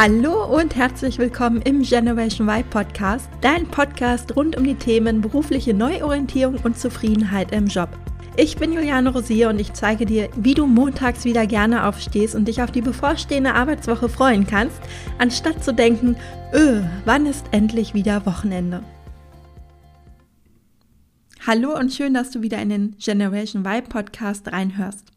Hallo 0.00 0.44
und 0.44 0.76
herzlich 0.76 1.18
willkommen 1.18 1.60
im 1.62 1.82
Generation 1.82 2.48
Y 2.48 2.62
Podcast, 2.70 3.28
dein 3.40 3.66
Podcast 3.66 4.36
rund 4.36 4.56
um 4.56 4.62
die 4.62 4.76
Themen 4.76 5.20
berufliche 5.20 5.74
Neuorientierung 5.74 6.54
und 6.62 6.78
Zufriedenheit 6.78 7.50
im 7.50 7.66
Job. 7.66 7.88
Ich 8.36 8.56
bin 8.58 8.72
Juliane 8.72 9.12
Rosier 9.12 9.48
und 9.48 9.58
ich 9.58 9.72
zeige 9.72 10.06
dir, 10.06 10.28
wie 10.36 10.54
du 10.54 10.68
montags 10.68 11.24
wieder 11.24 11.48
gerne 11.48 11.84
aufstehst 11.84 12.36
und 12.36 12.46
dich 12.46 12.62
auf 12.62 12.70
die 12.70 12.80
bevorstehende 12.80 13.54
Arbeitswoche 13.54 14.08
freuen 14.08 14.46
kannst, 14.46 14.80
anstatt 15.18 15.64
zu 15.64 15.74
denken, 15.74 16.14
öh, 16.54 16.80
wann 17.04 17.26
ist 17.26 17.46
endlich 17.50 17.92
wieder 17.92 18.24
Wochenende? 18.24 18.84
Hallo 21.44 21.76
und 21.76 21.92
schön, 21.92 22.14
dass 22.14 22.30
du 22.30 22.40
wieder 22.40 22.62
in 22.62 22.68
den 22.68 22.96
Generation 23.00 23.64
Y 23.64 23.88
Podcast 23.88 24.46
reinhörst. 24.52 25.10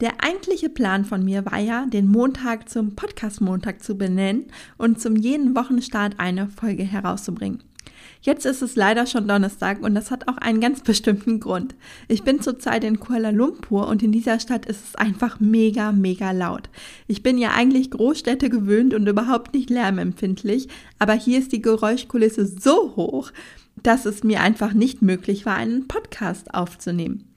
Der 0.00 0.24
eigentliche 0.24 0.68
Plan 0.68 1.04
von 1.04 1.24
mir 1.24 1.46
war 1.46 1.58
ja, 1.58 1.86
den 1.86 2.08
Montag 2.08 2.68
zum 2.68 2.96
Podcast-Montag 2.96 3.82
zu 3.82 3.96
benennen 3.96 4.46
und 4.76 5.00
zum 5.00 5.14
jeden 5.14 5.54
Wochenstart 5.54 6.14
eine 6.18 6.48
Folge 6.48 6.82
herauszubringen. 6.82 7.62
Jetzt 8.20 8.44
ist 8.46 8.62
es 8.62 8.74
leider 8.74 9.06
schon 9.06 9.28
Donnerstag 9.28 9.82
und 9.82 9.94
das 9.94 10.10
hat 10.10 10.28
auch 10.28 10.38
einen 10.38 10.60
ganz 10.60 10.82
bestimmten 10.82 11.40
Grund. 11.40 11.74
Ich 12.08 12.22
bin 12.22 12.40
zurzeit 12.40 12.82
in 12.82 12.98
Kuala 12.98 13.30
Lumpur 13.30 13.86
und 13.86 14.02
in 14.02 14.12
dieser 14.12 14.40
Stadt 14.40 14.66
ist 14.66 14.82
es 14.88 14.94
einfach 14.96 15.40
mega, 15.40 15.92
mega 15.92 16.32
laut. 16.32 16.70
Ich 17.06 17.22
bin 17.22 17.38
ja 17.38 17.52
eigentlich 17.54 17.90
Großstädte 17.90 18.50
gewöhnt 18.50 18.94
und 18.94 19.06
überhaupt 19.06 19.54
nicht 19.54 19.70
lärmempfindlich, 19.70 20.68
aber 20.98 21.12
hier 21.12 21.38
ist 21.38 21.52
die 21.52 21.62
Geräuschkulisse 21.62 22.46
so 22.46 22.96
hoch, 22.96 23.30
dass 23.82 24.06
es 24.06 24.24
mir 24.24 24.40
einfach 24.40 24.72
nicht 24.72 25.02
möglich 25.02 25.44
war, 25.44 25.56
einen 25.56 25.86
Podcast 25.86 26.54
aufzunehmen. 26.54 27.33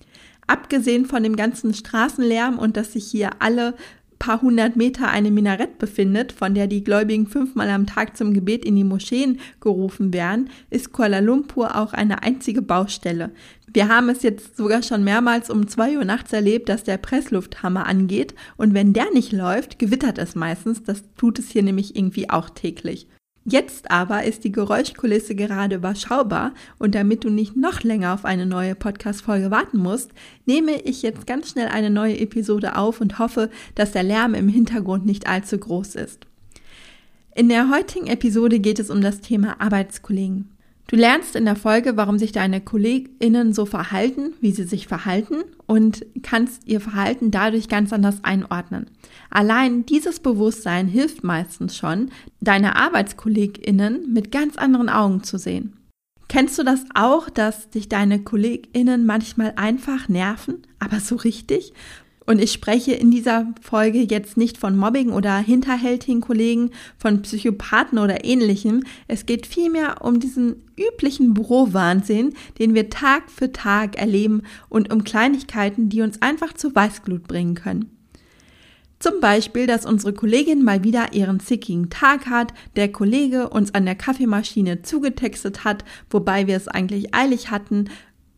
Abgesehen 0.48 1.06
von 1.06 1.24
dem 1.24 1.36
ganzen 1.36 1.74
Straßenlärm 1.74 2.58
und 2.58 2.78
dass 2.78 2.94
sich 2.94 3.06
hier 3.06 3.32
alle 3.40 3.76
paar 4.20 4.42
hundert 4.42 4.76
Meter 4.76 5.10
eine 5.10 5.32
Minarett 5.32 5.78
befindet, 5.78 6.32
von 6.32 6.56
der 6.56 6.68
die 6.68 6.84
Gläubigen 6.84 7.28
fünfmal 7.28 7.70
am 7.70 7.86
Tag 7.86 8.18
zum 8.18 8.34
Gebet 8.34 8.66
in 8.66 8.76
die 8.76 8.84
Moscheen 8.84 9.40
gerufen 9.60 10.14
werden, 10.14 10.50
ist 10.70 10.92
Kuala 10.92 11.20
Lumpur 11.20 11.76
auch 11.76 11.94
eine 11.94 12.24
einzige 12.24 12.62
Baustelle. 12.62 13.32
Wir 13.72 13.90
haben 13.90 14.10
es 14.10 14.24
jetzt 14.24 14.58
sogar 14.58 14.82
schon 14.82 15.04
mehrmals 15.04 15.50
um 15.50 15.68
zwei 15.68 15.98
Uhr 15.98 16.06
nachts 16.06 16.34
erlebt, 16.34 16.70
dass 16.70 16.84
der 16.84 16.98
Presslufthammer 16.98 17.86
angeht 17.86 18.34
und 18.56 18.74
wenn 18.74 18.94
der 18.94 19.12
nicht 19.14 19.32
läuft, 19.32 19.78
gewittert 19.78 20.18
es 20.18 20.36
meistens. 20.36 20.84
Das 20.84 21.04
tut 21.16 21.38
es 21.40 21.50
hier 21.50 21.64
nämlich 21.64 21.96
irgendwie 21.96 22.30
auch 22.30 22.50
täglich. 22.50 23.08
Jetzt 23.50 23.92
aber 23.92 24.26
ist 24.26 24.44
die 24.44 24.52
Geräuschkulisse 24.52 25.34
gerade 25.34 25.78
überschaubar 25.78 26.54
und 26.80 26.96
damit 26.96 27.24
du 27.24 27.30
nicht 27.30 27.56
noch 27.56 27.82
länger 27.82 28.14
auf 28.14 28.26
eine 28.26 28.46
neue 28.46 28.76
Podcast-Folge 28.76 29.52
warten 29.52 29.78
musst, 29.78 30.12
nehme 30.46 30.82
ich 30.82 31.02
jetzt 31.02 31.26
ganz 31.26 31.52
schnell 31.52 31.70
eine 31.70 31.90
neue 31.90 32.20
Episode 32.20 32.76
auf 32.76 33.00
und 33.00 33.20
hoffe, 33.20 33.50
dass 33.74 33.94
der 33.94 34.04
Lärm 34.04 34.34
im 34.34 34.50
Hintergrund 34.50 35.06
nicht 35.06 35.28
allzu 35.28 35.58
groß 35.58 35.96
ist. 35.96 36.28
In 37.36 37.48
der 37.48 37.70
heutigen 37.70 38.08
Episode 38.08 38.60
geht 38.60 38.80
es 38.80 38.90
um 38.90 39.00
das 39.00 39.22
Thema 39.22 39.62
Arbeitskollegen. 39.62 40.50
Du 40.88 40.96
lernst 40.96 41.36
in 41.36 41.44
der 41.44 41.58
Folge, 41.58 41.98
warum 41.98 42.18
sich 42.18 42.32
deine 42.32 42.62
KollegInnen 42.62 43.52
so 43.52 43.66
verhalten, 43.66 44.34
wie 44.40 44.54
sie 44.54 44.64
sich 44.64 44.88
verhalten 44.88 45.44
und 45.66 46.06
kannst 46.24 46.66
ihr 46.66 46.80
Verhalten 46.80 47.30
dadurch 47.30 47.68
ganz 47.68 47.92
anders 47.92 48.24
einordnen. 48.24 48.90
Allein 49.30 49.86
dieses 49.86 50.22
Bewusstsein 50.22 50.88
hilft 50.88 51.26
meistens 51.26 51.76
schon, 51.76 52.10
deine 52.40 52.78
ArbeitskollegInnen 52.78 54.14
mit 54.14 54.32
ganz 54.32 54.58
anderen 54.58 54.88
Augen 54.88 55.24
zu 55.24 55.38
sehen. 55.38 55.74
Kennst 56.30 56.58
du 56.58 56.64
das 56.64 56.86
auch, 56.94 57.30
dass 57.30 57.70
dich 57.70 57.90
deine 57.90 58.20
KollegInnen 58.20 59.06
manchmal 59.06 59.54
einfach 59.58 60.08
nerven, 60.08 60.62
aber 60.80 61.02
so 61.02 61.16
richtig? 61.16 61.74
Und 62.28 62.42
ich 62.42 62.52
spreche 62.52 62.92
in 62.92 63.10
dieser 63.10 63.48
Folge 63.62 64.00
jetzt 64.00 64.36
nicht 64.36 64.58
von 64.58 64.78
Mobbing 64.78 65.12
oder 65.12 65.38
hinterhältigen 65.38 66.20
Kollegen, 66.20 66.72
von 66.98 67.22
Psychopathen 67.22 68.00
oder 68.00 68.26
ähnlichem. 68.26 68.84
Es 69.08 69.26
geht 69.26 69.48
vielmehr 69.48 70.02
um 70.02 70.20
diesen 70.20 70.64
üblichen 70.78 71.34
Bürowahnsinn, 71.34 72.34
den 72.60 72.76
wir 72.76 72.90
Tag 72.90 73.32
für 73.32 73.54
Tag 73.54 73.98
erleben 73.98 74.44
und 74.68 74.92
um 74.92 75.06
Kleinigkeiten, 75.06 75.88
die 75.88 76.02
uns 76.02 76.22
einfach 76.22 76.52
zu 76.52 76.76
Weißglut 76.76 77.30
bringen 77.30 77.56
können. 77.56 77.92
Zum 79.00 79.22
Beispiel, 79.22 79.66
dass 79.66 79.86
unsere 79.86 80.12
Kollegin 80.12 80.66
mal 80.66 80.84
wieder 80.84 81.14
ihren 81.14 81.40
zickigen 81.40 81.90
Tag 81.90 82.26
hat, 82.26 82.54
der 82.76 82.92
Kollege 82.92 83.48
uns 83.48 83.74
an 83.74 83.86
der 83.86 83.96
Kaffeemaschine 83.96 84.82
zugetextet 84.82 85.64
hat, 85.64 85.86
wobei 86.10 86.46
wir 86.46 86.58
es 86.58 86.68
eigentlich 86.68 87.16
eilig 87.16 87.52
hatten, 87.52 87.90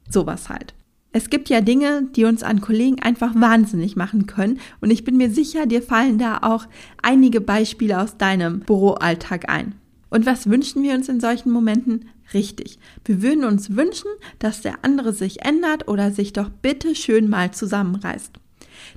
sowas 0.08 0.48
halt. 0.48 0.76
Es 1.12 1.30
gibt 1.32 1.50
ja 1.50 1.62
Dinge, 1.62 2.08
die 2.16 2.26
uns 2.26 2.44
an 2.44 2.62
Kollegen 2.62 3.02
einfach 3.02 3.34
wahnsinnig 3.34 3.96
machen 3.96 4.28
können 4.28 4.60
und 4.80 4.92
ich 4.92 5.04
bin 5.04 5.18
mir 5.18 5.32
sicher, 5.32 5.66
dir 5.66 5.82
fallen 5.82 6.20
da 6.20 6.40
auch 6.42 6.68
einige 7.02 7.42
Beispiele 7.42 8.00
aus 8.00 8.18
deinem 8.18 8.60
Büroalltag 8.60 9.50
ein. 9.50 9.76
Und 10.12 10.26
was 10.26 10.50
wünschen 10.50 10.84
wir 10.84 10.94
uns 10.94 11.10
in 11.10 11.20
solchen 11.20 11.52
Momenten? 11.52 12.10
Richtig. 12.34 12.78
Wir 13.06 13.22
würden 13.24 13.44
uns 13.44 13.76
wünschen, 13.76 14.10
dass 14.38 14.62
der 14.62 14.84
andere 14.84 15.14
sich 15.14 15.44
ändert 15.44 15.88
oder 15.88 16.12
sich 16.12 16.34
doch 16.34 16.50
bitte 16.50 16.94
schön 16.96 17.30
mal 17.30 17.52
zusammenreißt. 17.52 18.34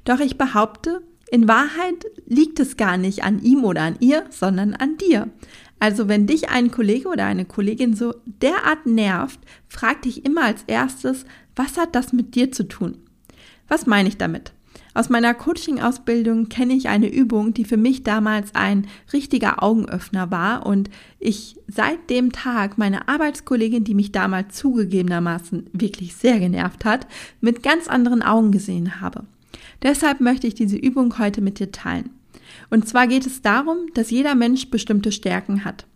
Doch 0.05 0.21
ich 0.21 0.37
behaupte, 0.37 1.03
in 1.31 1.49
Wahrheit 1.49 2.05
liegt 2.27 2.61
es 2.61 2.77
gar 2.77 2.99
nicht 2.99 3.25
an 3.25 3.43
ihm 3.43 3.65
oder 3.65 3.83
an 3.83 3.97
ihr, 4.01 4.25
sondern 4.29 4.75
an 4.75 4.99
dir. 4.99 5.31
Also 5.83 6.07
wenn 6.07 6.29
dich 6.29 6.49
ein 6.49 6.71
Kollege 6.71 7.09
oder 7.09 7.25
eine 7.25 7.45
Kollegin 7.45 7.97
so 7.97 8.15
derart 8.25 8.87
nervt, 8.87 9.41
frag 9.67 10.03
dich 10.03 10.25
immer 10.25 10.45
als 10.45 10.63
erstes, 10.69 11.25
was 11.57 11.77
hat 11.77 11.97
das 11.97 12.13
mit 12.13 12.37
dir 12.37 12.53
zu 12.53 12.69
tun? 12.69 12.99
Was 13.67 13.85
meine 13.85 14.09
ich 14.09 14.17
damit? 14.17 14.53
Aus 14.95 15.09
meiner 15.09 15.35
Coaching-Ausbildung 15.35 16.49
kenne 16.49 16.75
ich 16.75 16.89
eine 16.89 17.13
Übung, 17.13 17.53
die 17.53 17.65
für 17.65 17.77
mich 17.77 18.05
damals 18.05 18.55
ein 18.55 18.87
richtiger 19.13 19.61
Augenöffner 19.61 20.31
war 20.31 20.67
und 20.67 20.89
ich 21.19 21.57
seit 21.67 22.11
dem 22.11 22.31
Tag 22.31 22.79
meine 22.79 23.09
Arbeitskollegin, 23.09 23.83
die 23.83 23.97
mich 23.97 24.13
damals 24.13 24.55
zugegebenermaßen 24.55 25.69
wirklich 25.73 26.15
sehr 26.15 26.39
genervt 26.39 26.85
hat, 26.85 27.09
mit 27.41 27.65
ganz 27.65 27.89
anderen 27.89 28.23
Augen 28.23 28.53
gesehen 28.53 29.01
habe. 29.01 29.25
Deshalb 29.83 30.21
möchte 30.21 30.47
ich 30.47 30.55
diese 30.55 30.77
Übung 30.77 31.19
heute 31.19 31.41
mit 31.41 31.59
dir 31.59 31.73
teilen. 31.73 32.11
Und 32.71 32.89
zwar 32.89 33.07
geht 33.07 33.27
es 33.27 33.43
darum, 33.43 33.79
dass 33.95 34.11
jeder 34.11 34.35
Mensch 34.35 34.71
bestimmte 34.71 35.13
Stärken 35.13 35.65
hat. 35.65 35.87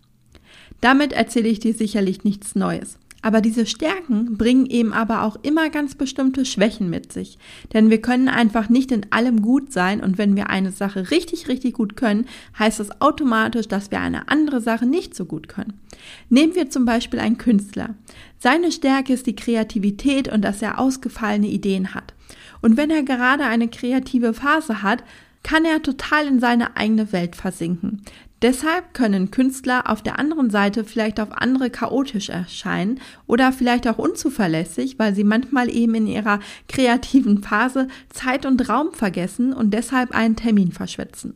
Damit 0.80 1.12
erzähle 1.12 1.48
ich 1.48 1.60
dir 1.60 1.74
sicherlich 1.74 2.24
nichts 2.24 2.54
Neues. 2.54 2.98
Aber 3.22 3.40
diese 3.40 3.66
Stärken 3.66 4.36
bringen 4.36 4.66
eben 4.66 4.92
aber 4.92 5.22
auch 5.22 5.36
immer 5.42 5.68
ganz 5.68 5.96
bestimmte 5.96 6.44
Schwächen 6.44 6.88
mit 6.88 7.12
sich. 7.12 7.38
Denn 7.72 7.90
wir 7.90 8.00
können 8.00 8.28
einfach 8.28 8.68
nicht 8.68 8.92
in 8.92 9.10
allem 9.10 9.42
gut 9.42 9.72
sein 9.72 10.00
und 10.00 10.16
wenn 10.16 10.36
wir 10.36 10.48
eine 10.48 10.70
Sache 10.70 11.10
richtig, 11.10 11.48
richtig 11.48 11.74
gut 11.74 11.96
können, 11.96 12.26
heißt 12.56 12.78
das 12.78 13.00
automatisch, 13.00 13.66
dass 13.66 13.90
wir 13.90 14.00
eine 14.00 14.28
andere 14.28 14.60
Sache 14.60 14.86
nicht 14.86 15.16
so 15.16 15.24
gut 15.24 15.48
können. 15.48 15.80
Nehmen 16.28 16.54
wir 16.54 16.70
zum 16.70 16.84
Beispiel 16.84 17.18
einen 17.18 17.36
Künstler. 17.36 17.96
Seine 18.38 18.70
Stärke 18.70 19.14
ist 19.14 19.26
die 19.26 19.34
Kreativität 19.34 20.32
und 20.32 20.42
dass 20.42 20.62
er 20.62 20.78
ausgefallene 20.78 21.48
Ideen 21.48 21.94
hat. 21.94 22.14
Und 22.62 22.76
wenn 22.76 22.90
er 22.90 23.02
gerade 23.02 23.44
eine 23.44 23.66
kreative 23.66 24.34
Phase 24.34 24.82
hat, 24.82 25.02
kann 25.42 25.64
er 25.64 25.82
total 25.82 26.26
in 26.26 26.40
seine 26.40 26.76
eigene 26.76 27.12
Welt 27.12 27.36
versinken. 27.36 28.02
Deshalb 28.42 28.92
können 28.92 29.30
Künstler 29.30 29.88
auf 29.88 30.02
der 30.02 30.18
anderen 30.18 30.50
Seite 30.50 30.84
vielleicht 30.84 31.20
auf 31.20 31.32
andere 31.32 31.70
chaotisch 31.70 32.28
erscheinen 32.28 33.00
oder 33.26 33.50
vielleicht 33.50 33.88
auch 33.88 33.96
unzuverlässig, 33.96 34.98
weil 34.98 35.14
sie 35.14 35.24
manchmal 35.24 35.74
eben 35.74 35.94
in 35.94 36.06
ihrer 36.06 36.40
kreativen 36.68 37.42
Phase 37.42 37.88
Zeit 38.10 38.44
und 38.44 38.68
Raum 38.68 38.92
vergessen 38.92 39.54
und 39.54 39.72
deshalb 39.72 40.14
einen 40.14 40.36
Termin 40.36 40.70
verschwätzen. 40.72 41.34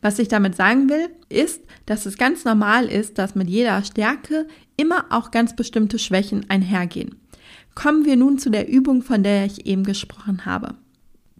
Was 0.00 0.18
ich 0.18 0.26
damit 0.26 0.56
sagen 0.56 0.90
will, 0.90 1.10
ist, 1.28 1.62
dass 1.86 2.06
es 2.06 2.18
ganz 2.18 2.44
normal 2.44 2.86
ist, 2.86 3.18
dass 3.18 3.36
mit 3.36 3.48
jeder 3.48 3.84
Stärke 3.84 4.48
immer 4.76 5.06
auch 5.10 5.30
ganz 5.30 5.54
bestimmte 5.54 6.00
Schwächen 6.00 6.50
einhergehen. 6.50 7.20
Kommen 7.76 8.04
wir 8.04 8.16
nun 8.16 8.38
zu 8.38 8.50
der 8.50 8.68
Übung, 8.68 9.02
von 9.02 9.22
der 9.22 9.46
ich 9.46 9.64
eben 9.64 9.84
gesprochen 9.84 10.44
habe. 10.44 10.74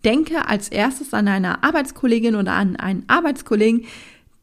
Denke 0.05 0.49
als 0.49 0.69
erstes 0.69 1.15
an 1.15 1.29
eine 1.29 1.63
Arbeitskollegin 1.63 2.35
oder 2.35 2.53
an 2.53 2.77
einen 2.77 3.05
Arbeitskollegen, 3.07 3.85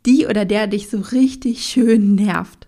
die 0.06 0.26
oder 0.26 0.46
der 0.46 0.68
dich 0.68 0.90
so 0.90 1.00
richtig 1.00 1.66
schön 1.66 2.16
nervt. 2.16 2.68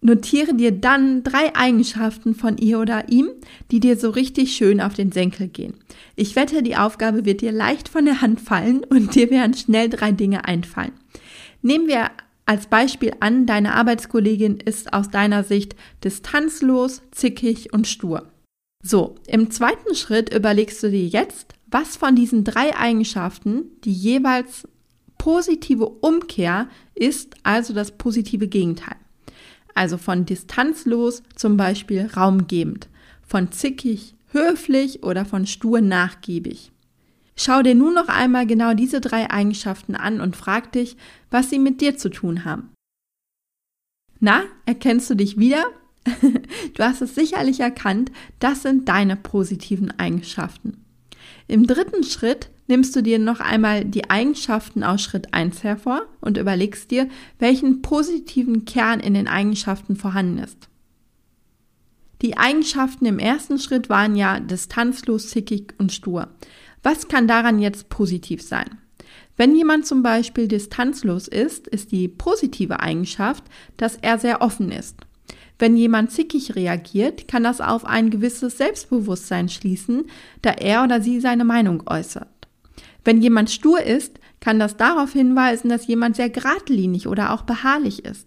Notiere 0.00 0.54
dir 0.54 0.70
dann 0.70 1.24
drei 1.24 1.56
Eigenschaften 1.56 2.34
von 2.34 2.56
ihr 2.56 2.78
oder 2.78 3.08
ihm, 3.08 3.30
die 3.72 3.80
dir 3.80 3.96
so 3.96 4.10
richtig 4.10 4.54
schön 4.54 4.80
auf 4.80 4.94
den 4.94 5.10
Senkel 5.10 5.48
gehen. 5.48 5.74
Ich 6.14 6.36
wette, 6.36 6.62
die 6.62 6.76
Aufgabe 6.76 7.24
wird 7.24 7.40
dir 7.40 7.50
leicht 7.50 7.88
von 7.88 8.04
der 8.04 8.20
Hand 8.20 8.40
fallen 8.40 8.84
und 8.84 9.16
dir 9.16 9.28
werden 9.30 9.54
schnell 9.54 9.88
drei 9.88 10.12
Dinge 10.12 10.44
einfallen. 10.44 10.92
Nehmen 11.62 11.88
wir 11.88 12.10
als 12.46 12.68
Beispiel 12.68 13.12
an, 13.20 13.44
deine 13.44 13.74
Arbeitskollegin 13.74 14.58
ist 14.60 14.92
aus 14.92 15.10
deiner 15.10 15.42
Sicht 15.42 15.74
distanzlos, 16.04 17.02
zickig 17.10 17.72
und 17.72 17.88
stur. 17.88 18.30
So, 18.82 19.16
im 19.26 19.50
zweiten 19.50 19.96
Schritt 19.96 20.32
überlegst 20.32 20.82
du 20.82 20.90
dir 20.90 21.06
jetzt, 21.06 21.57
was 21.70 21.96
von 21.96 22.16
diesen 22.16 22.44
drei 22.44 22.76
Eigenschaften 22.76 23.64
die 23.84 23.92
jeweils 23.92 24.66
positive 25.18 25.86
Umkehr 25.86 26.68
ist 26.94 27.34
also 27.42 27.74
das 27.74 27.92
positive 27.98 28.48
Gegenteil. 28.48 28.96
Also 29.74 29.98
von 29.98 30.24
distanzlos 30.24 31.22
zum 31.36 31.56
Beispiel 31.56 32.06
raumgebend, 32.06 32.88
von 33.22 33.52
zickig 33.52 34.14
höflich 34.32 35.02
oder 35.02 35.24
von 35.24 35.46
stur 35.46 35.80
nachgiebig. 35.80 36.72
Schau 37.36 37.62
dir 37.62 37.74
nun 37.74 37.94
noch 37.94 38.08
einmal 38.08 38.46
genau 38.46 38.74
diese 38.74 39.00
drei 39.00 39.30
Eigenschaften 39.30 39.94
an 39.94 40.20
und 40.20 40.34
frag 40.34 40.72
dich, 40.72 40.96
was 41.30 41.50
sie 41.50 41.58
mit 41.58 41.80
dir 41.80 41.96
zu 41.96 42.08
tun 42.08 42.44
haben. 42.44 42.70
Na, 44.18 44.42
erkennst 44.66 45.08
du 45.10 45.14
dich 45.14 45.38
wieder? 45.38 45.64
du 46.74 46.82
hast 46.82 47.00
es 47.02 47.14
sicherlich 47.14 47.60
erkannt, 47.60 48.10
das 48.40 48.62
sind 48.62 48.88
deine 48.88 49.14
positiven 49.14 49.96
Eigenschaften. 49.98 50.84
Im 51.48 51.66
dritten 51.66 52.04
Schritt 52.04 52.50
nimmst 52.66 52.94
du 52.94 53.02
dir 53.02 53.18
noch 53.18 53.40
einmal 53.40 53.86
die 53.86 54.10
Eigenschaften 54.10 54.84
aus 54.84 55.00
Schritt 55.00 55.32
1 55.32 55.64
hervor 55.64 56.02
und 56.20 56.36
überlegst 56.36 56.90
dir, 56.90 57.08
welchen 57.38 57.80
positiven 57.80 58.66
Kern 58.66 59.00
in 59.00 59.14
den 59.14 59.28
Eigenschaften 59.28 59.96
vorhanden 59.96 60.38
ist. 60.38 60.68
Die 62.20 62.36
Eigenschaften 62.36 63.06
im 63.06 63.18
ersten 63.18 63.58
Schritt 63.58 63.88
waren 63.88 64.14
ja 64.14 64.40
distanzlos, 64.40 65.30
zickig 65.30 65.72
und 65.78 65.90
stur. 65.90 66.28
Was 66.82 67.08
kann 67.08 67.26
daran 67.26 67.60
jetzt 67.60 67.88
positiv 67.88 68.42
sein? 68.42 68.78
Wenn 69.38 69.56
jemand 69.56 69.86
zum 69.86 70.02
Beispiel 70.02 70.48
distanzlos 70.48 71.28
ist, 71.28 71.66
ist 71.66 71.92
die 71.92 72.08
positive 72.08 72.80
Eigenschaft, 72.80 73.44
dass 73.78 73.96
er 73.96 74.18
sehr 74.18 74.42
offen 74.42 74.70
ist. 74.70 74.96
Wenn 75.58 75.76
jemand 75.76 76.12
zickig 76.12 76.54
reagiert, 76.54 77.26
kann 77.26 77.42
das 77.42 77.60
auf 77.60 77.84
ein 77.84 78.10
gewisses 78.10 78.58
Selbstbewusstsein 78.58 79.48
schließen, 79.48 80.04
da 80.42 80.50
er 80.50 80.84
oder 80.84 81.00
sie 81.00 81.20
seine 81.20 81.44
Meinung 81.44 81.82
äußert. 81.86 82.28
Wenn 83.04 83.20
jemand 83.20 83.50
stur 83.50 83.82
ist, 83.82 84.20
kann 84.40 84.58
das 84.58 84.76
darauf 84.76 85.12
hinweisen, 85.12 85.68
dass 85.68 85.86
jemand 85.86 86.16
sehr 86.16 86.30
geradlinig 86.30 87.08
oder 87.08 87.32
auch 87.32 87.42
beharrlich 87.42 88.04
ist. 88.04 88.26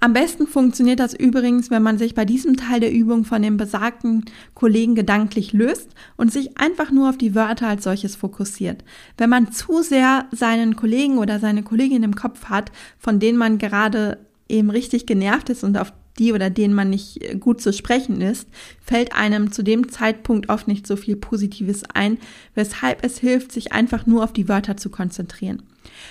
Am 0.00 0.12
besten 0.12 0.46
funktioniert 0.46 1.00
das 1.00 1.14
übrigens, 1.14 1.70
wenn 1.70 1.82
man 1.82 1.96
sich 1.96 2.14
bei 2.14 2.24
diesem 2.24 2.56
Teil 2.56 2.80
der 2.80 2.92
Übung 2.92 3.24
von 3.24 3.40
dem 3.40 3.56
besagten 3.56 4.26
Kollegen 4.54 4.94
gedanklich 4.94 5.52
löst 5.52 5.90
und 6.16 6.32
sich 6.32 6.58
einfach 6.58 6.90
nur 6.90 7.08
auf 7.08 7.16
die 7.16 7.34
Wörter 7.34 7.68
als 7.68 7.84
solches 7.84 8.14
fokussiert. 8.14 8.84
Wenn 9.16 9.30
man 9.30 9.52
zu 9.52 9.82
sehr 9.82 10.26
seinen 10.32 10.76
Kollegen 10.76 11.18
oder 11.18 11.40
seine 11.40 11.62
Kollegin 11.62 12.02
im 12.02 12.14
Kopf 12.14 12.44
hat, 12.46 12.72
von 12.98 13.20
denen 13.20 13.38
man 13.38 13.58
gerade 13.58 14.18
eben 14.48 14.70
richtig 14.70 15.06
genervt 15.06 15.48
ist 15.48 15.64
und 15.64 15.78
auf 15.78 15.92
die 16.18 16.32
oder 16.32 16.50
denen 16.50 16.74
man 16.74 16.90
nicht 16.90 17.22
äh, 17.22 17.36
gut 17.36 17.60
zu 17.60 17.72
sprechen 17.72 18.20
ist, 18.20 18.48
fällt 18.80 19.14
einem 19.14 19.52
zu 19.52 19.62
dem 19.62 19.88
Zeitpunkt 19.88 20.48
oft 20.48 20.68
nicht 20.68 20.86
so 20.86 20.96
viel 20.96 21.16
Positives 21.16 21.82
ein, 21.94 22.18
weshalb 22.54 23.04
es 23.04 23.18
hilft, 23.18 23.52
sich 23.52 23.72
einfach 23.72 24.06
nur 24.06 24.24
auf 24.24 24.32
die 24.32 24.48
Wörter 24.48 24.76
zu 24.76 24.90
konzentrieren. 24.90 25.62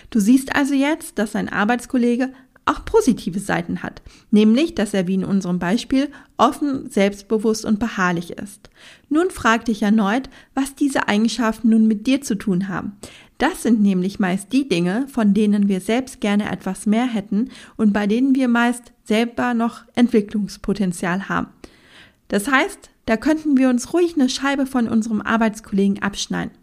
Du 0.09 0.19
siehst 0.19 0.55
also 0.55 0.73
jetzt, 0.73 1.19
dass 1.19 1.35
ein 1.35 1.49
Arbeitskollege 1.49 2.31
auch 2.65 2.83
positive 2.83 3.39
Seiten 3.39 3.83
hat, 3.83 4.01
nämlich, 4.31 4.73
dass 4.73 4.93
er 4.93 5.07
wie 5.07 5.13
in 5.13 5.23
unserem 5.23 5.59
Beispiel 5.59 6.09
offen, 6.37 6.89
selbstbewusst 6.89 7.63
und 7.63 7.79
beharrlich 7.79 8.31
ist. 8.31 8.69
Nun 9.07 9.29
frag 9.29 9.65
dich 9.65 9.83
erneut, 9.83 10.29
was 10.55 10.73
diese 10.73 11.07
Eigenschaften 11.07 11.69
nun 11.69 11.87
mit 11.87 12.07
dir 12.07 12.21
zu 12.21 12.35
tun 12.35 12.67
haben. 12.67 12.93
Das 13.37 13.63
sind 13.63 13.81
nämlich 13.81 14.19
meist 14.19 14.53
die 14.53 14.67
Dinge, 14.67 15.07
von 15.09 15.33
denen 15.33 15.67
wir 15.67 15.81
selbst 15.81 16.21
gerne 16.21 16.51
etwas 16.51 16.85
mehr 16.85 17.05
hätten 17.05 17.49
und 17.75 17.91
bei 17.91 18.07
denen 18.07 18.33
wir 18.35 18.47
meist 18.47 18.93
selber 19.03 19.53
noch 19.53 19.81
Entwicklungspotenzial 19.95 21.27
haben. 21.27 21.47
Das 22.29 22.49
heißt, 22.49 22.89
da 23.05 23.17
könnten 23.17 23.57
wir 23.57 23.69
uns 23.69 23.93
ruhig 23.93 24.15
eine 24.15 24.29
Scheibe 24.29 24.65
von 24.65 24.87
unserem 24.87 25.21
Arbeitskollegen 25.21 26.01
abschneiden. 26.01 26.53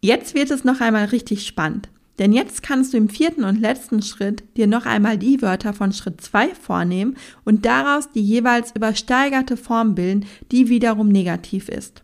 Jetzt 0.00 0.34
wird 0.34 0.50
es 0.50 0.64
noch 0.64 0.80
einmal 0.80 1.06
richtig 1.06 1.46
spannend. 1.46 1.88
Denn 2.18 2.34
jetzt 2.34 2.62
kannst 2.62 2.92
du 2.92 2.98
im 2.98 3.08
vierten 3.08 3.44
und 3.44 3.58
letzten 3.58 4.02
Schritt 4.02 4.44
dir 4.58 4.66
noch 4.66 4.84
einmal 4.84 5.16
die 5.16 5.40
Wörter 5.40 5.72
von 5.72 5.90
Schritt 5.92 6.20
2 6.20 6.54
vornehmen 6.54 7.16
und 7.46 7.64
daraus 7.64 8.12
die 8.12 8.20
jeweils 8.20 8.76
übersteigerte 8.76 9.56
Form 9.56 9.94
bilden, 9.94 10.26
die 10.52 10.68
wiederum 10.68 11.08
negativ 11.08 11.70
ist. 11.70 12.02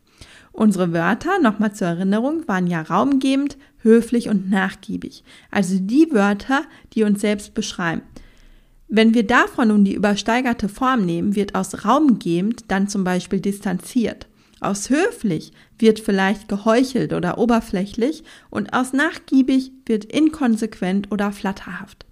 Unsere 0.56 0.94
Wörter, 0.94 1.38
nochmal 1.38 1.74
zur 1.74 1.88
Erinnerung, 1.88 2.48
waren 2.48 2.66
ja 2.66 2.80
raumgebend, 2.80 3.58
höflich 3.82 4.30
und 4.30 4.48
nachgiebig. 4.48 5.22
Also 5.50 5.76
die 5.78 6.08
Wörter, 6.12 6.62
die 6.94 7.02
uns 7.02 7.20
selbst 7.20 7.52
beschreiben. 7.52 8.00
Wenn 8.88 9.12
wir 9.12 9.26
davon 9.26 9.68
nun 9.68 9.84
die 9.84 9.92
übersteigerte 9.92 10.70
Form 10.70 11.04
nehmen, 11.04 11.36
wird 11.36 11.54
aus 11.54 11.84
raumgebend 11.84 12.64
dann 12.68 12.88
zum 12.88 13.04
Beispiel 13.04 13.40
distanziert. 13.40 14.28
Aus 14.60 14.88
höflich 14.88 15.52
wird 15.78 16.00
vielleicht 16.00 16.48
geheuchelt 16.48 17.12
oder 17.12 17.36
oberflächlich 17.36 18.24
und 18.48 18.72
aus 18.72 18.94
nachgiebig 18.94 19.72
wird 19.84 20.06
inkonsequent 20.06 21.12
oder 21.12 21.32
flatterhaft. 21.32 22.06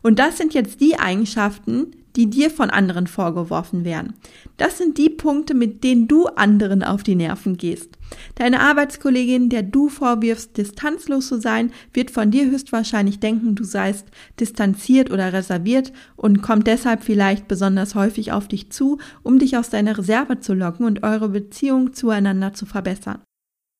Und 0.00 0.18
das 0.18 0.38
sind 0.38 0.54
jetzt 0.54 0.80
die 0.80 0.98
Eigenschaften, 0.98 1.92
die 2.16 2.28
dir 2.28 2.50
von 2.50 2.70
anderen 2.70 3.06
vorgeworfen 3.06 3.84
werden. 3.84 4.14
Das 4.56 4.78
sind 4.78 4.98
die 4.98 5.10
Punkte, 5.10 5.54
mit 5.54 5.84
denen 5.84 6.08
du 6.08 6.26
anderen 6.26 6.82
auf 6.82 7.02
die 7.02 7.14
Nerven 7.14 7.56
gehst. 7.56 7.96
Deine 8.34 8.60
Arbeitskollegin, 8.60 9.48
der 9.48 9.62
du 9.62 9.88
vorwirfst, 9.88 10.56
distanzlos 10.56 11.28
zu 11.28 11.40
sein, 11.40 11.72
wird 11.92 12.10
von 12.10 12.30
dir 12.30 12.44
höchstwahrscheinlich 12.50 13.20
denken, 13.20 13.54
du 13.54 13.64
seist 13.64 14.08
distanziert 14.38 15.10
oder 15.10 15.32
reserviert 15.32 15.92
und 16.16 16.42
kommt 16.42 16.66
deshalb 16.66 17.02
vielleicht 17.04 17.48
besonders 17.48 17.94
häufig 17.94 18.32
auf 18.32 18.48
dich 18.48 18.70
zu, 18.70 18.98
um 19.22 19.38
dich 19.38 19.56
aus 19.56 19.70
deiner 19.70 19.96
Reserve 19.96 20.40
zu 20.40 20.54
locken 20.54 20.86
und 20.86 21.02
eure 21.02 21.30
Beziehung 21.30 21.94
zueinander 21.94 22.52
zu 22.52 22.66
verbessern. 22.66 23.22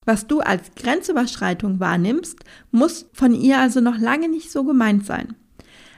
Was 0.05 0.27
du 0.27 0.41
als 0.41 0.75
Grenzüberschreitung 0.75 1.79
wahrnimmst, 1.79 2.41
muss 2.73 3.09
von 3.13 3.35
ihr 3.35 3.59
also 3.59 3.81
noch 3.81 3.99
lange 3.99 4.29
nicht 4.29 4.51
so 4.51 4.65
gemeint 4.65 5.07
sein. 5.07 5.37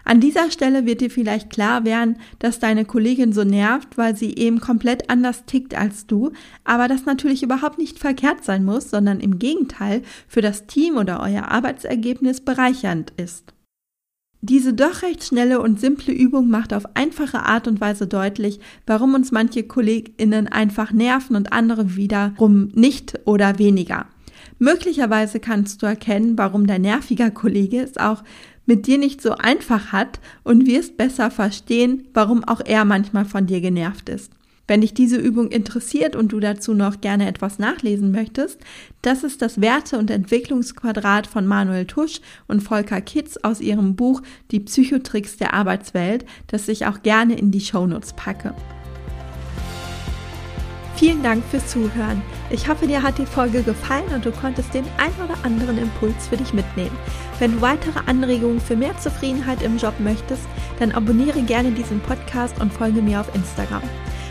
An 0.04 0.20
dieser 0.20 0.50
Stelle 0.50 0.84
wird 0.84 1.00
dir 1.00 1.10
vielleicht 1.10 1.50
klar 1.50 1.84
werden, 1.84 2.18
dass 2.38 2.58
deine 2.58 2.84
Kollegin 2.84 3.32
so 3.32 3.42
nervt, 3.42 3.96
weil 3.96 4.14
sie 4.14 4.34
eben 4.34 4.60
komplett 4.60 5.08
anders 5.08 5.46
tickt 5.46 5.74
als 5.74 6.06
du, 6.06 6.32
aber 6.62 6.88
das 6.88 7.06
natürlich 7.06 7.42
überhaupt 7.42 7.78
nicht 7.78 7.98
verkehrt 7.98 8.44
sein 8.44 8.64
muss, 8.64 8.90
sondern 8.90 9.20
im 9.20 9.38
Gegenteil 9.38 10.02
für 10.28 10.42
das 10.42 10.66
Team 10.66 10.98
oder 10.98 11.20
euer 11.20 11.48
Arbeitsergebnis 11.48 12.42
bereichernd 12.42 13.12
ist. 13.16 13.54
Diese 14.42 14.74
doch 14.74 15.00
recht 15.00 15.24
schnelle 15.24 15.62
und 15.62 15.80
simple 15.80 16.12
Übung 16.12 16.50
macht 16.50 16.74
auf 16.74 16.84
einfache 16.94 17.44
Art 17.44 17.66
und 17.66 17.80
Weise 17.80 18.06
deutlich, 18.06 18.60
warum 18.86 19.14
uns 19.14 19.32
manche 19.32 19.62
KollegInnen 19.62 20.48
einfach 20.48 20.92
nerven 20.92 21.34
und 21.34 21.54
andere 21.54 21.96
wiederum 21.96 22.68
nicht 22.74 23.20
oder 23.24 23.58
weniger. 23.58 24.04
Möglicherweise 24.58 25.40
kannst 25.40 25.82
du 25.82 25.86
erkennen, 25.86 26.36
warum 26.36 26.66
dein 26.66 26.82
nerviger 26.82 27.30
Kollege 27.30 27.80
es 27.80 27.96
auch 27.96 28.22
mit 28.66 28.86
dir 28.86 28.98
nicht 28.98 29.20
so 29.20 29.32
einfach 29.32 29.92
hat 29.92 30.20
und 30.42 30.66
wirst 30.66 30.96
besser 30.96 31.30
verstehen, 31.30 32.08
warum 32.14 32.44
auch 32.44 32.60
er 32.64 32.84
manchmal 32.84 33.24
von 33.24 33.46
dir 33.46 33.60
genervt 33.60 34.08
ist. 34.08 34.32
Wenn 34.66 34.80
dich 34.80 34.94
diese 34.94 35.18
Übung 35.18 35.50
interessiert 35.50 36.16
und 36.16 36.32
du 36.32 36.40
dazu 36.40 36.72
noch 36.72 37.02
gerne 37.02 37.28
etwas 37.28 37.58
nachlesen 37.58 38.12
möchtest, 38.12 38.58
das 39.02 39.22
ist 39.22 39.42
das 39.42 39.60
Werte- 39.60 39.98
und 39.98 40.10
Entwicklungsquadrat 40.10 41.26
von 41.26 41.46
Manuel 41.46 41.84
Tusch 41.84 42.20
und 42.48 42.62
Volker 42.62 43.02
Kitz 43.02 43.36
aus 43.42 43.60
ihrem 43.60 43.94
Buch 43.94 44.22
Die 44.50 44.60
Psychotricks 44.60 45.36
der 45.36 45.52
Arbeitswelt, 45.52 46.24
das 46.46 46.68
ich 46.68 46.86
auch 46.86 47.02
gerne 47.02 47.38
in 47.38 47.50
die 47.50 47.60
Shownotes 47.60 48.14
packe. 48.14 48.54
Vielen 50.96 51.24
Dank 51.24 51.44
fürs 51.50 51.66
Zuhören. 51.66 52.22
Ich 52.50 52.68
hoffe, 52.68 52.86
dir 52.86 53.02
hat 53.02 53.18
die 53.18 53.26
Folge 53.26 53.62
gefallen 53.62 54.06
und 54.14 54.24
du 54.24 54.30
konntest 54.30 54.72
den 54.74 54.84
ein 54.96 55.12
oder 55.24 55.36
anderen 55.42 55.76
Impuls 55.76 56.28
für 56.28 56.36
dich 56.36 56.54
mitnehmen. 56.54 56.96
Wenn 57.40 57.52
du 57.52 57.60
weitere 57.60 57.98
Anregungen 58.06 58.60
für 58.60 58.76
mehr 58.76 58.96
Zufriedenheit 58.98 59.60
im 59.62 59.76
Job 59.76 59.94
möchtest, 59.98 60.42
dann 60.78 60.92
abonniere 60.92 61.42
gerne 61.42 61.72
diesen 61.72 62.00
Podcast 62.00 62.60
und 62.60 62.72
folge 62.72 63.02
mir 63.02 63.20
auf 63.20 63.34
Instagram. 63.34 63.82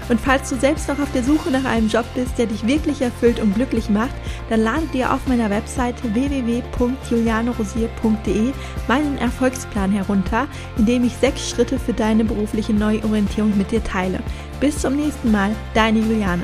Und 0.10 0.20
falls 0.20 0.50
du 0.50 0.56
selbst 0.56 0.88
noch 0.88 0.98
auf 1.00 1.12
der 1.14 1.24
Suche 1.24 1.52
nach 1.52 1.66
einem 1.66 1.88
Job 1.88 2.06
bist, 2.16 2.36
der 2.38 2.48
dich 2.48 2.68
wirklich 2.68 3.02
erfüllt 3.02 3.40
und 3.40 3.56
glücklich 3.56 3.90
macht, 3.90 4.14
dann 4.50 4.62
lade 4.62 4.86
dir 4.94 5.12
auf 5.14 5.26
meiner 5.28 5.50
Webseite 5.50 6.14
www.julianerosier.de 6.14 8.54
meinen 8.88 9.18
Erfolgsplan 9.18 9.92
herunter, 9.92 10.48
in 10.78 10.86
dem 10.86 11.04
ich 11.04 11.18
sechs 11.18 11.50
Schritte 11.50 11.80
für 11.80 11.94
deine 11.94 12.24
berufliche 12.26 12.74
Neuorientierung 12.74 13.58
mit 13.58 13.72
dir 13.72 13.84
teile. 13.84 14.20
Bis 14.60 14.78
zum 14.80 14.96
nächsten 14.96 15.32
Mal, 15.32 15.56
deine 15.74 15.98
Juliane. 16.00 16.44